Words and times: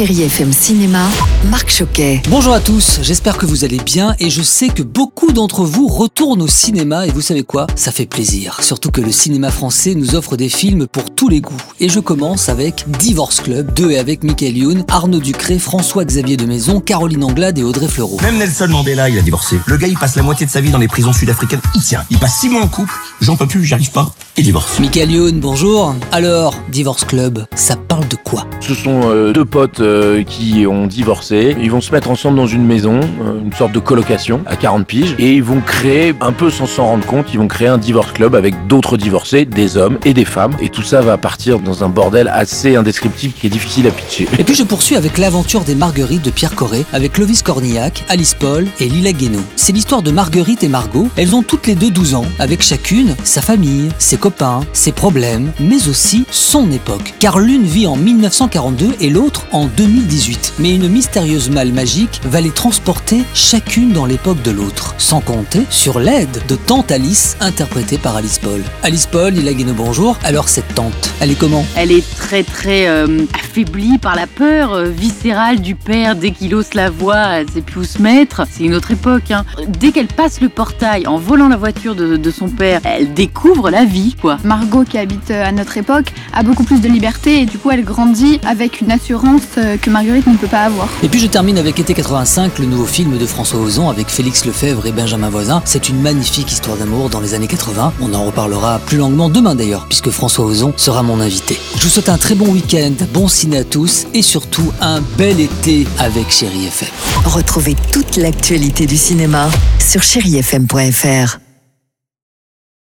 Chérie 0.00 0.22
FM 0.22 0.50
Cinéma, 0.50 1.06
Marc 1.50 1.68
Choquet. 1.68 2.22
Bonjour 2.30 2.54
à 2.54 2.60
tous, 2.60 3.00
j'espère 3.02 3.36
que 3.36 3.44
vous 3.44 3.66
allez 3.66 3.76
bien 3.76 4.14
et 4.18 4.30
je 4.30 4.40
sais 4.40 4.68
que 4.68 4.82
beaucoup 4.82 5.30
d'entre 5.30 5.62
vous 5.62 5.88
retournent 5.88 6.40
au 6.40 6.46
cinéma 6.46 7.06
et 7.06 7.10
vous 7.10 7.20
savez 7.20 7.42
quoi? 7.42 7.66
Ça 7.74 7.92
fait 7.92 8.06
plaisir, 8.06 8.62
surtout 8.62 8.90
que 8.90 9.02
le 9.02 9.12
cinéma 9.12 9.50
français 9.50 9.94
nous 9.94 10.14
offre 10.14 10.38
des 10.38 10.48
films 10.48 10.86
pour 10.86 11.14
tous 11.14 11.28
les 11.28 11.42
goûts. 11.42 11.52
Et 11.80 11.90
je 11.90 12.00
commence 12.00 12.48
avec 12.48 12.86
Divorce 12.98 13.42
Club 13.42 13.74
2 13.74 13.90
et 13.90 13.98
avec 13.98 14.24
Michael 14.24 14.56
Youn, 14.56 14.84
Arnaud 14.88 15.20
Ducré, 15.20 15.58
François-Xavier 15.58 16.38
de 16.38 16.46
Maison, 16.46 16.80
Caroline 16.80 17.22
Anglade 17.22 17.58
et 17.58 17.62
Audrey 17.62 17.86
Fleurot. 17.86 18.20
Même 18.22 18.38
Nelson 18.38 18.68
Mandela, 18.68 19.10
il 19.10 19.18
a 19.18 19.20
divorcé. 19.20 19.60
Le 19.66 19.76
gars, 19.76 19.88
il 19.88 19.98
passe 19.98 20.16
la 20.16 20.22
moitié 20.22 20.46
de 20.46 20.50
sa 20.50 20.62
vie 20.62 20.70
dans 20.70 20.78
les 20.78 20.88
prisons 20.88 21.12
sud-africaines. 21.12 21.60
Il 21.74 21.82
tient. 21.82 22.06
Il 22.08 22.18
passe 22.18 22.40
six 22.40 22.48
mois 22.48 22.62
en 22.62 22.68
couple. 22.68 22.94
J'en 23.20 23.36
peux 23.36 23.46
plus, 23.46 23.66
j'arrive 23.66 23.90
pas. 23.90 24.14
Et 24.36 24.42
divorce. 24.42 24.78
Michael 24.78 25.10
Youn, 25.10 25.40
bonjour. 25.40 25.94
Alors, 26.12 26.54
Divorce 26.70 27.04
Club, 27.04 27.44
ça 27.54 27.76
parle 27.76 28.06
de 28.08 28.16
quoi? 28.16 28.46
Ce 28.60 28.74
sont 28.74 29.02
euh, 29.04 29.32
deux 29.32 29.44
potes 29.44 29.80
euh, 29.80 30.22
qui 30.22 30.66
ont 30.66 30.86
divorcé. 30.86 31.56
Ils 31.60 31.70
vont 31.70 31.80
se 31.80 31.92
mettre 31.92 32.10
ensemble 32.10 32.36
dans 32.36 32.46
une 32.46 32.64
maison, 32.64 33.00
euh, 33.00 33.40
une 33.44 33.52
sorte 33.52 33.72
de 33.72 33.80
colocation 33.80 34.40
à 34.46 34.56
40 34.56 34.86
piges, 34.86 35.14
et 35.18 35.34
ils 35.34 35.42
vont 35.42 35.60
créer, 35.60 36.14
un 36.20 36.32
peu 36.32 36.48
sans 36.48 36.66
s'en 36.66 36.86
rendre 36.86 37.04
compte, 37.04 37.26
ils 37.34 37.38
vont 37.38 37.48
créer 37.48 37.68
un 37.68 37.76
divorce 37.76 38.12
club 38.12 38.34
avec 38.34 38.54
d'autres 38.66 38.96
divorcés, 38.96 39.44
des 39.44 39.76
hommes 39.76 39.98
et 40.04 40.14
des 40.14 40.24
femmes. 40.24 40.56
Et 40.62 40.70
tout 40.70 40.82
ça 40.82 41.02
va 41.02 41.18
partir 41.18 41.58
dans 41.58 41.84
un 41.84 41.88
bordel 41.88 42.28
assez 42.32 42.76
indescriptible 42.76 43.34
qui 43.34 43.48
est 43.48 43.50
difficile 43.50 43.88
à 43.88 43.90
pitcher. 43.90 44.26
Et 44.38 44.44
puis 44.44 44.54
je 44.54 44.62
poursuis 44.62 44.96
avec 44.96 45.18
l'aventure 45.18 45.62
des 45.62 45.74
Marguerites 45.74 46.24
de 46.24 46.30
Pierre 46.30 46.54
Corré, 46.54 46.86
avec 46.92 47.12
Clovis 47.12 47.42
Cornillac, 47.42 48.04
Alice 48.08 48.34
Paul 48.34 48.66
et 48.78 48.88
Lila 48.88 49.12
Guénaud. 49.12 49.44
C'est 49.56 49.72
l'histoire 49.72 50.02
de 50.02 50.12
Marguerite 50.12 50.62
et 50.62 50.68
Margot. 50.68 51.08
Elles 51.16 51.34
ont 51.34 51.42
toutes 51.42 51.66
les 51.66 51.74
deux 51.74 51.90
12 51.90 52.14
ans, 52.14 52.26
avec 52.38 52.62
chacune 52.62 53.16
sa 53.24 53.42
famille, 53.42 53.90
ses 53.98 54.16
copains, 54.16 54.29
ses 54.72 54.92
problèmes, 54.92 55.52
mais 55.60 55.88
aussi 55.88 56.24
son 56.30 56.70
époque. 56.70 57.14
Car 57.18 57.38
l'une 57.38 57.64
vit 57.64 57.86
en 57.86 57.96
1942 57.96 58.96
et 59.00 59.10
l'autre 59.10 59.46
en 59.52 59.66
2018. 59.66 60.54
Mais 60.58 60.74
une 60.74 60.88
mystérieuse 60.88 61.50
malle 61.50 61.72
magique 61.72 62.20
va 62.24 62.40
les 62.40 62.50
transporter 62.50 63.22
chacune 63.34 63.92
dans 63.92 64.06
l'époque 64.06 64.42
de 64.42 64.50
l'autre. 64.50 64.94
Sans 64.98 65.20
compter 65.20 65.66
sur 65.70 66.00
l'aide 66.00 66.42
de 66.48 66.56
Tante 66.56 66.90
Alice, 66.90 67.36
interprétée 67.40 67.98
par 67.98 68.16
Alice 68.16 68.38
Paul. 68.38 68.62
Alice 68.82 69.06
Paul, 69.06 69.32
Lila 69.32 69.52
Guénaud, 69.52 69.74
bonjour. 69.74 70.18
Alors 70.24 70.48
cette 70.48 70.74
tante, 70.74 71.10
elle 71.20 71.30
est 71.30 71.38
comment? 71.38 71.64
Elle 71.76 71.92
est 71.92 72.08
très 72.16 72.42
très 72.42 72.86
euh, 72.88 73.24
affaiblie 73.50 73.98
par 73.98 74.14
la 74.14 74.28
peur 74.28 74.74
euh, 74.74 74.84
viscérale 74.84 75.60
du 75.60 75.74
père. 75.74 76.14
Dès 76.14 76.30
qu'il 76.30 76.54
ose 76.54 76.74
la 76.74 76.88
voix, 76.88 77.26
elle 77.32 77.50
sait 77.50 77.62
plus 77.62 77.80
où 77.80 77.84
se 77.84 78.00
mettre. 78.00 78.42
C'est 78.48 78.62
une 78.62 78.74
autre 78.74 78.92
époque. 78.92 79.32
Hein. 79.32 79.44
Dès 79.66 79.90
qu'elle 79.90 80.06
passe 80.06 80.40
le 80.40 80.48
portail 80.48 81.08
en 81.08 81.16
volant 81.16 81.48
la 81.48 81.56
voiture 81.56 81.96
de, 81.96 82.16
de 82.16 82.30
son 82.30 82.48
père, 82.48 82.80
elle 82.84 83.12
découvre 83.12 83.70
la 83.70 83.84
vie, 83.84 84.14
quoi. 84.20 84.38
Margot, 84.44 84.84
qui 84.84 84.98
habite 84.98 85.32
euh, 85.32 85.44
à 85.44 85.50
notre 85.50 85.76
époque, 85.76 86.12
a 86.32 86.44
beaucoup 86.44 86.62
plus 86.62 86.80
de 86.80 86.88
liberté 86.88 87.40
et 87.40 87.46
du 87.46 87.58
coup 87.58 87.72
elle 87.72 87.82
grandit 87.82 88.38
avec 88.46 88.80
une 88.82 88.92
assurance 88.92 89.42
euh, 89.58 89.76
que 89.76 89.90
Marguerite 89.90 90.28
ne 90.28 90.36
peut 90.36 90.46
pas 90.46 90.62
avoir. 90.62 90.88
Et 91.02 91.08
puis 91.08 91.18
je 91.18 91.26
termine 91.26 91.58
avec 91.58 91.80
Été 91.80 91.92
85, 91.92 92.60
le 92.60 92.66
nouveau 92.66 92.86
film 92.86 93.18
de 93.18 93.26
François 93.26 93.58
Ozon 93.58 93.88
avec 93.88 94.08
Félix 94.08 94.44
Lefebvre 94.44 94.86
et 94.86 94.92
Benjamin 94.92 95.28
Voisin. 95.28 95.60
C'est 95.64 95.88
une 95.88 96.00
magnifique 96.00 96.52
histoire 96.52 96.76
d'amour 96.76 97.10
dans 97.10 97.20
les 97.20 97.34
années 97.34 97.48
80. 97.48 97.94
On 98.00 98.14
en 98.14 98.24
reparlera 98.26 98.78
plus 98.78 98.98
longuement 98.98 99.28
demain 99.28 99.56
d'ailleurs, 99.56 99.86
puisque 99.86 100.10
François 100.10 100.44
Ozon 100.44 100.72
sera 100.76 101.02
mon 101.02 101.20
invité. 101.20 101.58
Je 101.76 101.82
vous 101.82 101.88
souhaite 101.88 102.10
un 102.10 102.18
très 102.18 102.36
bon 102.36 102.46
week-end, 102.46 102.92
bon 103.12 103.26
à 103.54 103.64
tous 103.64 104.06
et 104.12 104.22
surtout 104.22 104.70
un 104.82 105.00
bel 105.16 105.40
été 105.40 105.86
avec 105.98 106.30
Chéri 106.30 106.66
FM. 106.66 106.90
Retrouvez 107.24 107.74
toute 107.90 108.16
l'actualité 108.16 108.86
du 108.86 108.98
cinéma 108.98 109.48
sur 109.78 110.02
chérifm.fr. 110.02 111.49